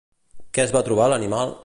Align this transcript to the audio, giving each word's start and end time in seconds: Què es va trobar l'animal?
Què 0.57 0.63
es 0.63 0.73
va 0.77 0.83
trobar 0.87 1.11
l'animal? 1.13 1.55